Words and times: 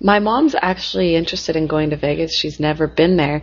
My 0.00 0.18
mom's 0.20 0.54
actually 0.60 1.16
interested 1.16 1.56
in 1.56 1.66
going 1.66 1.90
to 1.90 1.96
Vegas. 1.96 2.38
She's 2.38 2.60
never 2.60 2.86
been 2.86 3.16
there, 3.16 3.42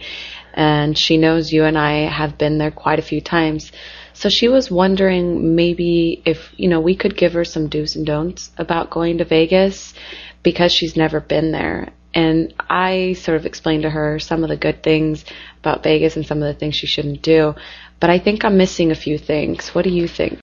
and 0.54 0.98
she 0.98 1.18
knows 1.18 1.52
you 1.52 1.66
and 1.66 1.78
I 1.78 2.10
have 2.10 2.38
been 2.38 2.58
there 2.58 2.72
quite 2.72 3.00
a 3.00 3.04
few 3.04 3.22
times. 3.22 3.72
So 4.14 4.30
she 4.30 4.48
was 4.48 4.72
wondering 4.72 5.56
maybe 5.56 6.22
if, 6.26 6.54
you 6.56 6.70
know, 6.70 6.80
we 6.80 6.96
could 6.96 7.18
give 7.18 7.34
her 7.34 7.44
some 7.44 7.68
do's 7.68 7.98
and 7.98 8.06
don'ts 8.06 8.52
about 8.58 8.90
going 8.90 9.18
to 9.18 9.26
Vegas 9.26 9.94
because 10.42 10.72
she's 10.72 10.96
never 10.96 11.20
been 11.20 11.52
there. 11.52 11.90
And 12.14 12.54
I 12.70 13.14
sort 13.20 13.36
of 13.36 13.46
explained 13.46 13.84
to 13.84 13.90
her 13.90 14.20
some 14.20 14.44
of 14.44 14.50
the 14.50 14.56
good 14.56 14.82
things 14.82 15.26
about 15.60 15.84
Vegas 15.84 16.16
and 16.16 16.26
some 16.26 16.42
of 16.42 16.48
the 16.48 16.58
things 16.58 16.78
she 16.78 16.88
shouldn't 16.88 17.22
do. 17.22 17.56
But 18.00 18.10
I 18.10 18.20
think 18.20 18.46
I'm 18.46 18.58
missing 18.58 18.92
a 18.92 18.96
few 18.96 19.18
things. 19.18 19.76
What 19.76 19.84
do 19.84 19.90
you 19.90 20.08
think? 20.08 20.40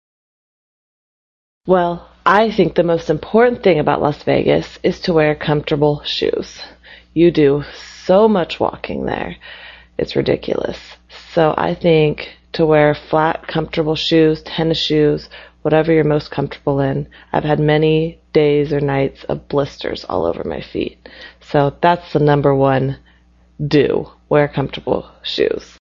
Well, 1.66 2.11
I 2.25 2.52
think 2.52 2.77
the 2.77 2.84
most 2.84 3.11
important 3.11 3.64
thing 3.64 3.80
about 3.80 4.00
Las 4.00 4.22
Vegas 4.22 4.79
is 4.84 5.00
to 5.00 5.12
wear 5.12 5.34
comfortable 5.34 6.02
shoes. 6.04 6.61
You 7.14 7.32
do 7.32 7.64
so 8.04 8.29
much 8.29 8.61
walking 8.61 9.07
there. 9.07 9.36
It's 9.99 10.14
ridiculous. 10.14 10.79
So 11.35 11.53
I 11.58 11.75
think 11.75 12.29
to 12.53 12.64
wear 12.64 12.94
flat, 12.94 13.49
comfortable 13.49 13.96
shoes, 13.96 14.40
tennis 14.43 14.79
shoes, 14.79 15.29
whatever 15.63 15.93
you're 15.93 16.04
most 16.04 16.30
comfortable 16.30 16.79
in. 16.79 17.08
I've 17.32 17.43
had 17.43 17.58
many 17.58 18.21
days 18.32 18.72
or 18.72 18.80
nights 18.80 19.25
of 19.25 19.49
blisters 19.49 20.04
all 20.04 20.25
over 20.25 20.44
my 20.44 20.61
feet. 20.61 21.08
So 21.41 21.77
that's 21.80 22.13
the 22.13 22.21
number 22.21 22.54
one 22.54 22.99
do. 23.66 24.08
Wear 24.29 24.46
comfortable 24.46 25.11
shoes. 25.22 25.77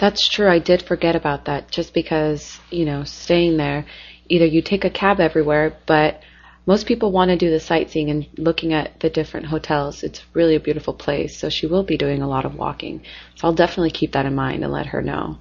That's 0.00 0.28
true. 0.28 0.48
I 0.48 0.58
did 0.58 0.82
forget 0.82 1.14
about 1.14 1.44
that 1.44 1.70
just 1.70 1.94
because, 1.94 2.58
you 2.70 2.84
know, 2.84 3.04
staying 3.04 3.56
there, 3.56 3.86
either 4.28 4.46
you 4.46 4.60
take 4.62 4.84
a 4.84 4.90
cab 4.90 5.20
everywhere, 5.20 5.76
but 5.86 6.20
most 6.66 6.86
people 6.86 7.12
want 7.12 7.30
to 7.30 7.36
do 7.36 7.50
the 7.50 7.60
sightseeing 7.60 8.10
and 8.10 8.26
looking 8.36 8.72
at 8.72 9.00
the 9.00 9.10
different 9.10 9.46
hotels. 9.46 10.02
It's 10.02 10.22
really 10.32 10.56
a 10.56 10.60
beautiful 10.60 10.94
place. 10.94 11.36
So 11.36 11.48
she 11.48 11.66
will 11.66 11.84
be 11.84 11.96
doing 11.96 12.22
a 12.22 12.28
lot 12.28 12.44
of 12.44 12.54
walking. 12.54 13.02
So 13.36 13.46
I'll 13.46 13.54
definitely 13.54 13.90
keep 13.90 14.12
that 14.12 14.26
in 14.26 14.34
mind 14.34 14.62
and 14.64 14.72
let 14.72 14.86
her 14.86 15.02
know. 15.02 15.38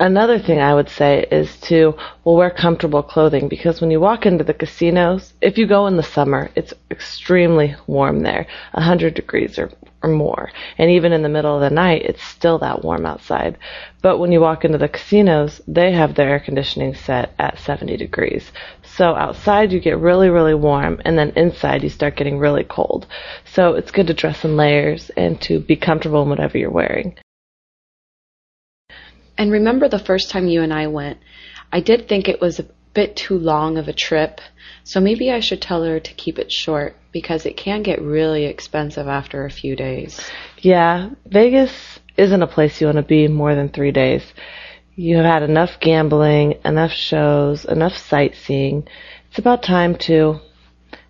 Another 0.00 0.40
thing 0.40 0.58
I 0.58 0.74
would 0.74 0.88
say 0.88 1.24
is 1.30 1.56
to 1.68 1.94
well 2.24 2.34
wear 2.34 2.50
comfortable 2.50 3.04
clothing 3.04 3.46
because 3.46 3.80
when 3.80 3.92
you 3.92 4.00
walk 4.00 4.26
into 4.26 4.42
the 4.42 4.52
casinos, 4.52 5.34
if 5.40 5.56
you 5.56 5.68
go 5.68 5.86
in 5.86 5.96
the 5.96 6.02
summer, 6.02 6.50
it's 6.56 6.74
extremely 6.90 7.76
warm 7.86 8.22
there, 8.24 8.48
100 8.72 9.14
degrees 9.14 9.56
or, 9.56 9.70
or 10.02 10.10
more. 10.10 10.50
And 10.78 10.90
even 10.90 11.12
in 11.12 11.22
the 11.22 11.28
middle 11.28 11.54
of 11.54 11.60
the 11.60 11.70
night, 11.70 12.02
it's 12.02 12.24
still 12.24 12.58
that 12.58 12.82
warm 12.82 13.06
outside. 13.06 13.56
But 14.02 14.18
when 14.18 14.32
you 14.32 14.40
walk 14.40 14.64
into 14.64 14.78
the 14.78 14.88
casinos, 14.88 15.60
they 15.68 15.92
have 15.92 16.16
their 16.16 16.28
air 16.28 16.40
conditioning 16.40 16.94
set 16.94 17.32
at 17.38 17.60
70 17.60 17.96
degrees. 17.96 18.50
So 18.82 19.14
outside 19.14 19.70
you 19.70 19.78
get 19.78 19.98
really, 19.98 20.28
really 20.28 20.54
warm, 20.54 21.00
and 21.04 21.16
then 21.16 21.30
inside 21.36 21.84
you 21.84 21.88
start 21.88 22.16
getting 22.16 22.38
really 22.38 22.64
cold. 22.64 23.06
So 23.44 23.74
it's 23.74 23.92
good 23.92 24.08
to 24.08 24.14
dress 24.14 24.44
in 24.44 24.56
layers 24.56 25.10
and 25.10 25.40
to 25.42 25.60
be 25.60 25.76
comfortable 25.76 26.24
in 26.24 26.30
whatever 26.30 26.58
you're 26.58 26.68
wearing. 26.68 27.16
And 29.36 29.50
remember 29.50 29.88
the 29.88 29.98
first 29.98 30.30
time 30.30 30.48
you 30.48 30.62
and 30.62 30.72
I 30.72 30.86
went, 30.86 31.18
I 31.72 31.80
did 31.80 32.08
think 32.08 32.28
it 32.28 32.40
was 32.40 32.58
a 32.58 32.66
bit 32.94 33.16
too 33.16 33.36
long 33.36 33.76
of 33.76 33.88
a 33.88 33.92
trip, 33.92 34.40
so 34.84 35.00
maybe 35.00 35.30
I 35.30 35.40
should 35.40 35.60
tell 35.60 35.82
her 35.84 35.98
to 35.98 36.14
keep 36.14 36.38
it 36.38 36.52
short 36.52 36.96
because 37.10 37.44
it 37.44 37.56
can 37.56 37.82
get 37.82 38.00
really 38.00 38.44
expensive 38.44 39.08
after 39.08 39.44
a 39.44 39.50
few 39.50 39.74
days. 39.74 40.20
Yeah, 40.58 41.10
Vegas 41.26 41.98
isn't 42.16 42.42
a 42.42 42.46
place 42.46 42.80
you 42.80 42.86
want 42.86 42.96
to 42.98 43.02
be 43.02 43.26
more 43.26 43.54
than 43.54 43.68
three 43.68 43.90
days. 43.90 44.22
You 44.94 45.16
have 45.16 45.26
had 45.26 45.42
enough 45.42 45.80
gambling, 45.80 46.60
enough 46.64 46.92
shows, 46.92 47.64
enough 47.64 47.96
sightseeing. 47.96 48.86
It's 49.28 49.38
about 49.38 49.64
time 49.64 49.96
to 50.06 50.40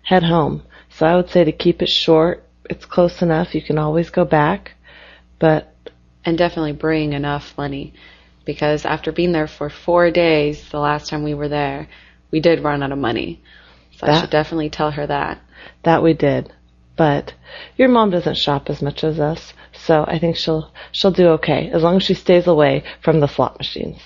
head 0.01 0.23
home. 0.23 0.63
So 0.89 1.05
I 1.05 1.15
would 1.15 1.29
say 1.29 1.43
to 1.43 1.51
keep 1.51 1.83
it 1.83 1.89
short. 1.89 2.43
It's 2.67 2.85
close 2.85 3.21
enough. 3.21 3.53
You 3.53 3.61
can 3.61 3.77
always 3.77 4.09
go 4.09 4.25
back, 4.25 4.71
but 5.37 5.71
and 6.23 6.35
definitely 6.35 6.71
bring 6.71 7.13
enough 7.13 7.55
money 7.55 7.93
because 8.45 8.85
after 8.85 9.11
being 9.11 9.31
there 9.31 9.47
for 9.47 9.69
four 9.69 10.11
days, 10.11 10.69
the 10.69 10.79
last 10.79 11.09
time 11.09 11.23
we 11.23 11.33
were 11.33 11.49
there, 11.49 11.87
we 12.31 12.39
did 12.39 12.63
run 12.63 12.83
out 12.83 12.91
of 12.91 12.97
money. 12.97 13.41
So 13.97 14.05
that, 14.05 14.15
I 14.15 14.21
should 14.21 14.29
definitely 14.29 14.69
tell 14.69 14.91
her 14.91 15.07
that. 15.07 15.41
That 15.83 16.03
we 16.03 16.13
did. 16.13 16.53
But 16.95 17.33
your 17.75 17.89
mom 17.89 18.11
doesn't 18.11 18.37
shop 18.37 18.69
as 18.69 18.81
much 18.81 19.03
as 19.03 19.19
us, 19.19 19.53
so 19.73 20.05
I 20.07 20.17
think 20.19 20.37
she'll 20.37 20.71
she'll 20.91 21.11
do 21.11 21.27
okay 21.29 21.69
as 21.69 21.83
long 21.83 21.97
as 21.97 22.03
she 22.03 22.13
stays 22.13 22.47
away 22.47 22.83
from 23.01 23.19
the 23.19 23.27
slot 23.27 23.57
machines. 23.57 23.99